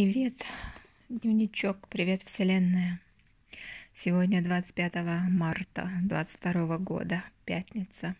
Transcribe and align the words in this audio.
Привет, 0.00 0.44
дневничок, 1.08 1.88
привет, 1.88 2.22
Вселенная. 2.22 3.00
Сегодня 3.92 4.40
25 4.40 4.94
марта 5.28 5.90
22 6.04 6.78
года, 6.78 7.24
пятница. 7.44 8.14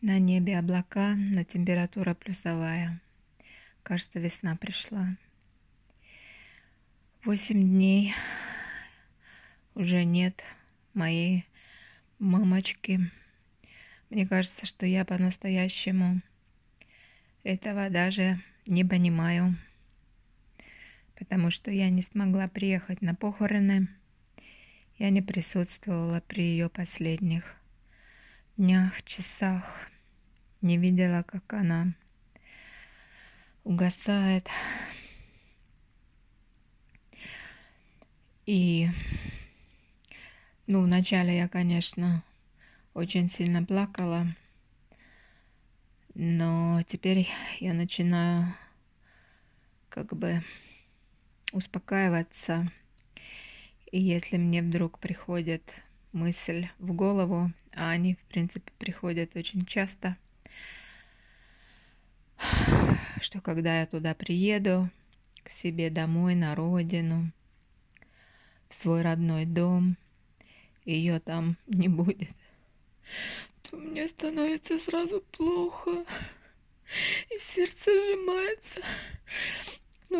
На 0.00 0.18
небе 0.18 0.58
облака, 0.58 1.14
но 1.14 1.44
температура 1.44 2.14
плюсовая. 2.14 3.00
Кажется, 3.84 4.18
весна 4.18 4.56
пришла. 4.56 5.16
Восемь 7.24 7.62
дней 7.62 8.12
уже 9.76 10.02
нет 10.02 10.42
моей 10.92 11.46
мамочки. 12.18 12.98
Мне 14.10 14.26
кажется, 14.26 14.66
что 14.66 14.86
я 14.86 15.04
по-настоящему 15.04 16.20
этого 17.44 17.90
даже 17.90 18.40
не 18.66 18.84
понимаю, 18.84 19.56
потому 21.18 21.50
что 21.50 21.70
я 21.70 21.90
не 21.90 22.02
смогла 22.02 22.48
приехать 22.48 23.02
на 23.02 23.14
похороны. 23.14 23.88
Я 24.98 25.10
не 25.10 25.22
присутствовала 25.22 26.20
при 26.20 26.42
ее 26.42 26.68
последних 26.68 27.56
днях, 28.56 29.02
часах. 29.02 29.90
Не 30.60 30.76
видела, 30.76 31.22
как 31.24 31.52
она 31.54 31.94
угасает. 33.64 34.48
И, 38.46 38.88
ну, 40.66 40.82
вначале 40.82 41.36
я, 41.36 41.48
конечно, 41.48 42.22
очень 42.94 43.28
сильно 43.28 43.64
плакала, 43.64 44.26
но 46.14 46.82
теперь 46.86 47.28
я 47.60 47.72
начинаю 47.72 48.46
как 49.88 50.16
бы 50.16 50.42
успокаиваться. 51.52 52.70
И 53.90 54.00
если 54.00 54.36
мне 54.36 54.62
вдруг 54.62 54.98
приходит 54.98 55.62
мысль 56.12 56.68
в 56.78 56.92
голову, 56.92 57.52
а 57.74 57.90
они, 57.90 58.14
в 58.14 58.24
принципе, 58.24 58.72
приходят 58.78 59.36
очень 59.36 59.64
часто, 59.64 60.16
что 63.20 63.40
когда 63.40 63.80
я 63.80 63.86
туда 63.86 64.14
приеду, 64.14 64.90
к 65.42 65.48
себе 65.48 65.90
домой, 65.90 66.34
на 66.34 66.54
родину, 66.54 67.32
в 68.68 68.74
свой 68.74 69.02
родной 69.02 69.44
дом, 69.44 69.96
ее 70.84 71.20
там 71.20 71.56
не 71.66 71.88
будет, 71.88 72.30
то 73.62 73.76
мне 73.76 74.08
становится 74.08 74.78
сразу 74.78 75.20
плохо, 75.32 76.04
и 77.30 77.38
сердце 77.38 77.90
сжимается. 77.90 78.80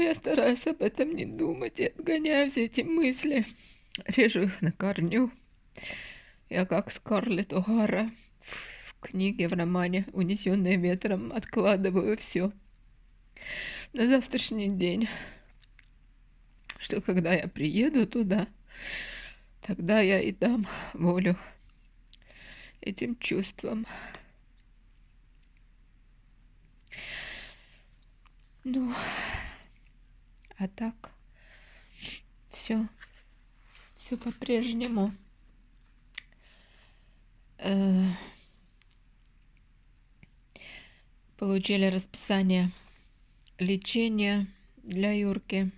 Но 0.00 0.04
я 0.04 0.14
стараюсь 0.14 0.66
об 0.66 0.80
этом 0.80 1.14
не 1.14 1.26
думать 1.26 1.78
и 1.78 1.88
отгоняю 1.88 2.50
все 2.50 2.64
эти 2.64 2.80
мысли, 2.80 3.44
режу 4.06 4.44
их 4.44 4.62
на 4.62 4.72
корню. 4.72 5.30
Я 6.48 6.64
как 6.64 6.90
Скарлетт 6.90 7.52
О'Хара 7.52 8.10
в 8.40 8.98
книге, 8.98 9.46
в 9.46 9.52
романе 9.52 10.06
«Унесенные 10.14 10.78
ветром» 10.78 11.34
откладываю 11.34 12.16
все 12.16 12.50
на 13.92 14.06
завтрашний 14.06 14.70
день, 14.70 15.06
что 16.78 17.02
когда 17.02 17.34
я 17.34 17.46
приеду 17.46 18.06
туда, 18.06 18.48
тогда 19.60 20.00
я 20.00 20.18
и 20.18 20.32
дам 20.32 20.66
волю 20.94 21.36
этим 22.80 23.18
чувствам. 23.18 23.86
Ну, 28.64 28.94
а 30.60 30.68
так 30.68 31.14
все, 32.50 32.86
все 33.94 34.18
по-прежнему. 34.18 35.10
Э, 37.56 38.04
получили 41.38 41.86
расписание 41.86 42.70
лечения 43.58 44.46
для 44.82 45.12
Юрки. 45.12 45.70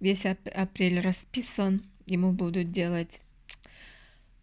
Весь 0.00 0.26
апрель 0.26 0.98
расписан. 0.98 1.84
Ему 2.04 2.32
будут 2.32 2.72
делать 2.72 3.22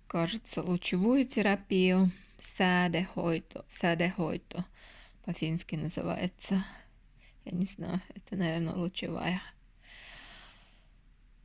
кажется, 0.08 0.64
лучевую 0.64 1.28
терапию. 1.28 2.12
Садехойто. 2.56 3.66
Садехойто. 3.68 4.64
По-фински 5.26 5.76
называется. 5.76 6.64
Я 7.46 7.52
не 7.52 7.66
знаю, 7.66 8.02
это, 8.16 8.36
наверное, 8.36 8.76
лучевая. 8.76 9.42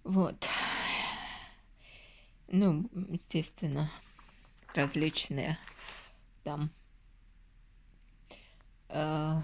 Вот. 0.03 0.47
Ну, 2.49 2.89
естественно, 3.09 3.91
различные 4.75 5.59
там 6.43 6.71
э, 8.89 9.43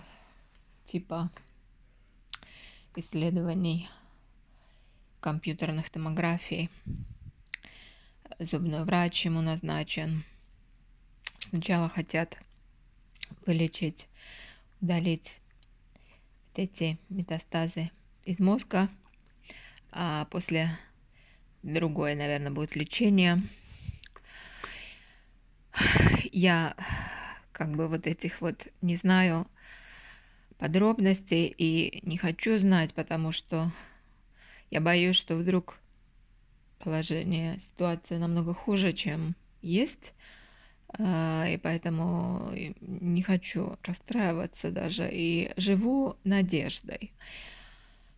типа 0.85 1.31
исследований 2.95 3.89
компьютерных 5.21 5.89
томографий 5.91 6.71
зубной 8.39 8.85
врач 8.85 9.25
ему 9.25 9.41
назначен. 9.41 10.25
Сначала 11.41 11.89
хотят 11.89 12.39
вылечить, 13.47 14.09
удалить 14.81 15.40
эти 16.55 16.99
метастазы 17.09 17.91
из 18.25 18.41
мозга, 18.41 18.89
а 19.91 20.27
после 20.27 20.79
другое, 21.63 22.15
наверное, 22.15 22.51
будет 22.51 22.77
лечение. 22.77 23.43
Я 26.33 26.75
как 27.53 27.75
бы 27.77 27.89
вот 27.89 28.07
этих 28.07 28.41
вот 28.41 28.69
не 28.81 28.97
знаю 28.97 29.47
подробностей 30.59 31.47
и 31.57 32.01
не 32.07 32.17
хочу 32.17 32.59
знать, 32.59 32.93
потому 32.95 33.33
что 33.33 33.73
я 34.71 34.81
боюсь, 34.81 35.17
что 35.17 35.37
вдруг 35.37 35.79
положение, 36.79 37.59
ситуация 37.59 38.19
намного 38.19 38.55
хуже, 38.55 38.93
чем 38.93 39.35
есть. 39.63 40.15
А, 40.99 41.47
и 41.49 41.57
поэтому 41.57 42.53
не 42.81 43.23
хочу 43.23 43.77
расстраиваться 43.85 44.71
даже. 44.71 45.09
И 45.11 45.53
живу 45.57 46.17
надеждой. 46.25 47.13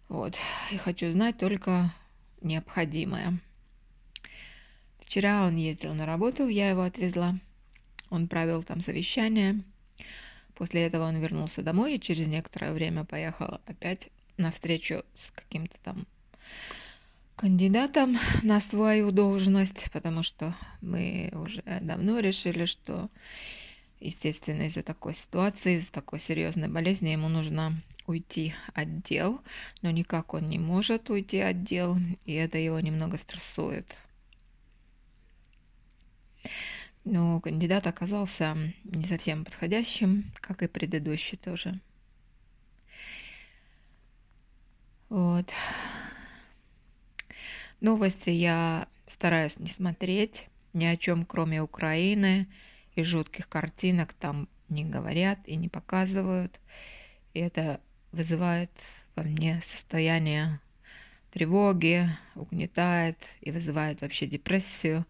Вот. 0.08 0.36
И 0.70 0.76
хочу 0.76 1.10
знать 1.12 1.38
только 1.38 1.90
необходимое. 2.40 3.38
Вчера 5.00 5.46
он 5.46 5.56
ездил 5.56 5.94
на 5.94 6.06
работу, 6.06 6.48
я 6.48 6.70
его 6.70 6.82
отвезла. 6.82 7.34
Он 8.10 8.28
провел 8.28 8.62
там 8.62 8.80
совещание. 8.80 9.62
После 10.54 10.84
этого 10.84 11.08
он 11.08 11.18
вернулся 11.18 11.62
домой 11.62 11.94
и 11.94 12.00
через 12.00 12.28
некоторое 12.28 12.72
время 12.72 13.04
поехал 13.04 13.60
опять 13.66 14.10
на 14.36 14.50
встречу 14.50 15.02
с 15.14 15.30
каким-то 15.30 15.76
там 15.82 16.06
кандидатом 17.42 18.16
на 18.44 18.60
свою 18.60 19.10
должность, 19.10 19.90
потому 19.90 20.22
что 20.22 20.54
мы 20.80 21.30
уже 21.32 21.62
давно 21.80 22.20
решили, 22.20 22.66
что, 22.66 23.10
естественно, 23.98 24.62
из-за 24.68 24.84
такой 24.84 25.12
ситуации, 25.12 25.76
из-за 25.76 25.90
такой 25.92 26.20
серьезной 26.20 26.68
болезни 26.68 27.08
ему 27.08 27.28
нужно 27.28 27.82
уйти 28.06 28.54
от 28.74 29.02
дел, 29.02 29.40
но 29.82 29.90
никак 29.90 30.34
он 30.34 30.48
не 30.48 30.60
может 30.60 31.10
уйти 31.10 31.40
от 31.40 31.64
дел, 31.64 31.96
и 32.26 32.32
это 32.32 32.58
его 32.58 32.78
немного 32.78 33.16
стрессует. 33.16 33.98
Но 37.04 37.40
кандидат 37.40 37.88
оказался 37.88 38.56
не 38.84 39.04
совсем 39.06 39.44
подходящим, 39.44 40.30
как 40.34 40.62
и 40.62 40.68
предыдущий 40.68 41.36
тоже. 41.36 41.80
Вот. 45.08 45.50
Новости 47.82 48.30
я 48.30 48.86
стараюсь 49.08 49.58
не 49.58 49.66
смотреть 49.66 50.46
ни 50.72 50.84
о 50.84 50.96
чем, 50.96 51.24
кроме 51.24 51.60
Украины 51.60 52.46
и 52.94 53.02
жутких 53.02 53.48
картинок 53.48 54.12
там 54.12 54.48
не 54.68 54.84
говорят 54.84 55.40
и 55.46 55.56
не 55.56 55.68
показывают. 55.68 56.60
И 57.34 57.40
это 57.40 57.80
вызывает 58.12 58.70
во 59.16 59.24
мне 59.24 59.60
состояние 59.64 60.60
тревоги, 61.32 62.08
угнетает 62.36 63.18
и 63.40 63.50
вызывает 63.50 64.00
вообще 64.00 64.28
депрессию. 64.28 65.04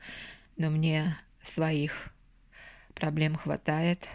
Но 0.56 0.70
мне 0.70 1.14
своих 1.42 2.08
проблем 2.94 3.36
хватает, 3.36 4.08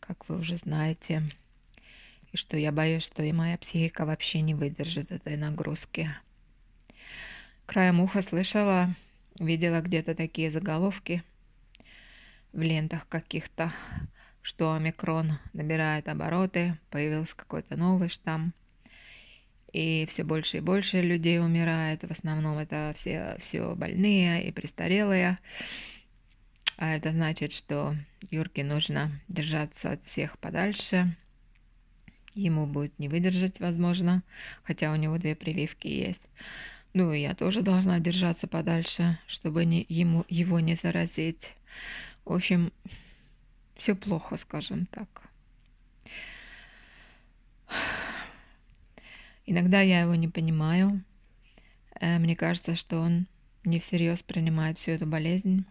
как 0.00 0.28
вы 0.28 0.38
уже 0.38 0.56
знаете. 0.56 1.22
И 2.32 2.36
что 2.36 2.56
я 2.56 2.72
боюсь, 2.72 3.04
что 3.04 3.22
и 3.22 3.30
моя 3.30 3.56
психика 3.58 4.04
вообще 4.04 4.40
не 4.40 4.54
выдержит 4.56 5.12
этой 5.12 5.36
нагрузки. 5.36 6.10
Краем 7.72 8.02
уха 8.02 8.20
слышала, 8.20 8.90
видела 9.40 9.80
где-то 9.80 10.14
такие 10.14 10.50
заголовки 10.50 11.24
в 12.52 12.60
лентах 12.60 13.08
каких-то, 13.08 13.72
что 14.42 14.74
омикрон 14.74 15.38
набирает 15.54 16.06
обороты, 16.06 16.78
появился 16.90 17.34
какой-то 17.34 17.76
новый 17.76 18.10
штамм. 18.10 18.52
и 19.72 20.04
все 20.06 20.22
больше 20.22 20.58
и 20.58 20.60
больше 20.60 21.00
людей 21.00 21.40
умирает. 21.40 22.02
В 22.02 22.10
основном 22.10 22.58
это 22.58 22.92
все, 22.94 23.38
все 23.40 23.74
больные 23.74 24.46
и 24.46 24.52
престарелые. 24.52 25.38
А 26.76 26.94
это 26.94 27.10
значит, 27.10 27.54
что 27.54 27.96
Юрке 28.30 28.64
нужно 28.64 29.10
держаться 29.28 29.92
от 29.92 30.04
всех 30.04 30.38
подальше. 30.38 31.16
Ему 32.34 32.66
будет 32.66 32.98
не 32.98 33.08
выдержать, 33.08 33.60
возможно, 33.60 34.22
хотя 34.62 34.92
у 34.92 34.96
него 34.96 35.16
две 35.16 35.34
прививки 35.34 35.86
есть. 35.86 36.22
Ну, 36.94 37.12
и 37.12 37.20
я 37.20 37.34
тоже 37.34 37.62
должна 37.62 38.00
держаться 38.00 38.46
подальше, 38.46 39.18
чтобы 39.26 39.64
не, 39.64 39.86
ему, 39.88 40.26
его 40.28 40.60
не 40.60 40.74
заразить. 40.74 41.54
В 42.24 42.32
общем, 42.34 42.70
все 43.76 43.94
плохо, 43.94 44.36
скажем 44.36 44.86
так. 44.86 45.22
Иногда 49.46 49.80
я 49.80 50.02
его 50.02 50.14
не 50.14 50.28
понимаю. 50.28 51.02
Э, 51.98 52.18
мне 52.18 52.36
кажется, 52.36 52.74
что 52.74 53.00
он 53.00 53.26
не 53.64 53.78
всерьез 53.78 54.22
принимает 54.22 54.78
всю 54.78 54.90
эту 54.92 55.06
болезнь. 55.06 55.64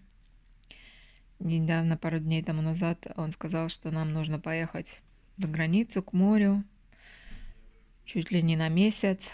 Недавно, 1.40 1.98
пару 1.98 2.20
дней 2.20 2.44
тому 2.44 2.62
назад, 2.62 3.08
он 3.16 3.32
сказал, 3.32 3.70
что 3.70 3.92
нам 3.92 4.12
нужно 4.12 4.40
поехать 4.40 5.02
за 5.38 5.48
границу, 5.48 6.04
к 6.04 6.14
морю, 6.14 6.64
чуть 8.06 8.32
ли 8.32 8.42
не 8.42 8.56
на 8.56 8.70
месяц, 8.70 9.30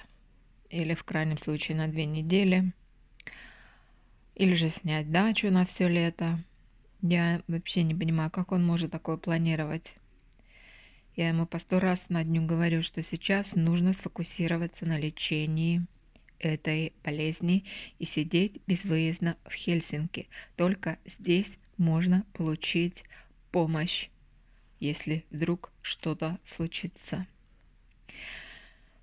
или 0.69 0.93
в 0.93 1.03
крайнем 1.03 1.37
случае 1.37 1.77
на 1.77 1.87
две 1.87 2.05
недели, 2.05 2.73
или 4.35 4.53
же 4.53 4.69
снять 4.69 5.11
дачу 5.11 5.49
на 5.49 5.65
все 5.65 5.87
лето. 5.87 6.39
Я 7.01 7.41
вообще 7.47 7.83
не 7.83 7.95
понимаю, 7.95 8.31
как 8.31 8.51
он 8.51 8.65
может 8.65 8.91
такое 8.91 9.17
планировать. 9.17 9.95
Я 11.15 11.29
ему 11.29 11.47
по 11.47 11.57
сто 11.57 11.79
раз 11.79 12.09
на 12.09 12.23
дню 12.23 12.45
говорю, 12.45 12.83
что 12.83 13.01
сейчас 13.01 13.55
нужно 13.55 13.93
сфокусироваться 13.93 14.85
на 14.85 14.99
лечении 14.99 15.81
этой 16.39 16.93
болезни 17.03 17.65
и 17.97 18.05
сидеть 18.05 18.61
безвыездно 18.67 19.37
в 19.45 19.53
Хельсинки. 19.53 20.27
Только 20.55 20.99
здесь 21.05 21.57
можно 21.77 22.23
получить 22.33 23.03
помощь, 23.51 24.09
если 24.79 25.25
вдруг 25.31 25.71
что-то 25.81 26.37
случится. 26.43 27.25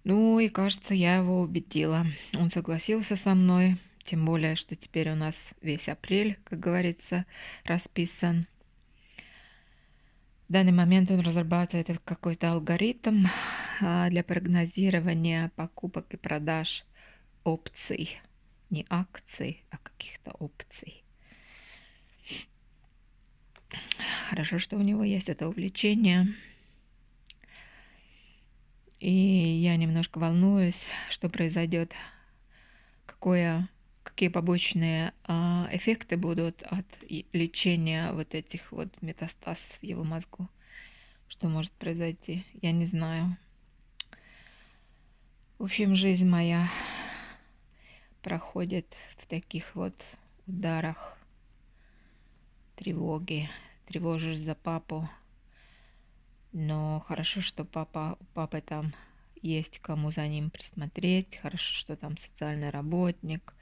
Ну 0.05 0.39
и 0.39 0.51
кажется, 0.51 0.93
я 0.95 1.17
его 1.17 1.41
убедила. 1.41 2.07
Он 2.39 2.51
согласился 2.51 3.17
со 3.17 3.35
мной, 3.35 3.77
тем 4.03 4.27
более, 4.27 4.55
что 4.55 4.77
теперь 4.77 5.11
у 5.11 5.15
нас 5.15 5.55
весь 5.63 5.89
апрель, 5.89 6.37
как 6.45 6.61
говорится, 6.61 7.25
расписан. 7.65 8.47
В 10.49 10.53
данный 10.53 10.73
момент 10.73 11.11
он 11.11 11.21
разрабатывает 11.21 11.89
какой-то 12.05 12.53
алгоритм 12.53 13.25
а, 13.81 14.11
для 14.11 14.23
прогнозирования 14.23 15.51
покупок 15.57 16.13
и 16.13 16.19
продаж 16.19 16.85
опций. 17.45 18.21
Не 18.69 18.85
акций, 18.91 19.65
а 19.71 19.79
каких-то 19.79 20.33
опций. 20.33 21.03
Хорошо, 24.29 24.59
что 24.59 24.77
у 24.77 24.83
него 24.83 25.03
есть 25.03 25.31
это 25.31 25.49
увлечение. 25.49 26.29
И 29.01 29.11
я 29.11 29.77
немножко 29.77 30.19
волнуюсь, 30.19 30.87
что 31.11 31.29
произойдет, 31.29 31.93
какое, 33.07 33.69
какие 34.03 34.29
побочные 34.29 35.13
а, 35.25 35.69
эффекты 35.73 36.17
будут 36.17 36.63
от 36.63 36.87
лечения 37.33 38.13
вот 38.13 38.35
этих 38.35 38.73
вот 38.73 38.89
метастаз 39.03 39.59
в 39.59 39.83
его 39.83 40.05
мозгу. 40.05 40.49
Что 41.29 41.49
может 41.49 41.73
произойти, 41.73 42.45
я 42.63 42.73
не 42.73 42.87
знаю. 42.87 43.37
В 45.59 45.65
общем, 45.65 45.95
жизнь 45.95 46.27
моя 46.27 46.69
проходит 48.23 48.87
в 49.19 49.27
таких 49.27 49.75
вот 49.75 49.95
ударах 50.47 51.19
тревоги. 52.77 53.49
Тревожишь 53.87 54.39
за 54.39 54.55
папу, 54.55 55.09
но 56.55 57.05
хорошо, 57.09 57.41
что 57.41 57.65
папа, 57.65 58.17
папы 58.33 58.61
там 58.61 58.95
есть 59.43 59.81
кому 59.81 60.13
за 60.13 60.27
ним 60.29 60.51
присмотреть. 60.51 61.37
Хорошо, 61.37 61.75
что 61.75 61.97
там 61.97 62.17
социальный 62.17 62.71
работник. 62.71 63.55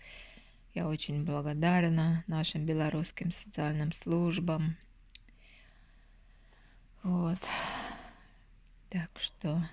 Я 0.74 0.86
очень 0.86 1.24
благодарна 1.24 2.22
нашим 2.26 2.66
белорусским 2.66 3.32
социальным 3.32 3.92
службам. 3.92 4.76
Вот. 7.02 7.38
Так 8.90 9.10
что, 9.16 9.66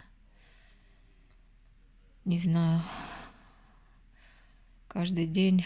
не 2.24 2.38
знаю, 2.38 2.82
каждый 4.88 5.28
день, 5.28 5.66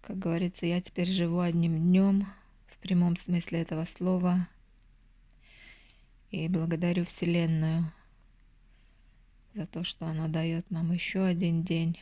как 0.00 0.16
говорится, 0.16 0.64
я 0.64 0.80
теперь 0.80 1.08
живу 1.08 1.40
одним 1.40 1.76
днем 1.76 2.28
в 2.68 2.78
прямом 2.78 3.16
смысле 3.16 3.62
этого 3.62 3.84
слова– 3.84 4.46
и 6.30 6.48
благодарю 6.48 7.04
Вселенную 7.04 7.92
за 9.54 9.66
то, 9.66 9.82
что 9.82 10.06
она 10.06 10.28
дает 10.28 10.70
нам 10.70 10.92
еще 10.92 11.24
один 11.24 11.62
день 11.62 12.00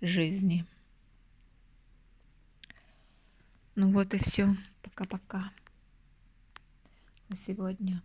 жизни. 0.00 0.64
Ну 3.74 3.92
вот 3.92 4.14
и 4.14 4.18
все. 4.18 4.54
Пока-пока. 4.82 5.52
На 7.28 7.36
сегодня. 7.36 8.02